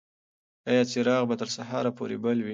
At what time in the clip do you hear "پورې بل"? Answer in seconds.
1.97-2.37